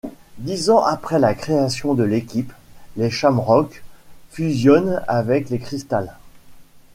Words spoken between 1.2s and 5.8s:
création de l'équipe, les Shamrocks fusionnent avec les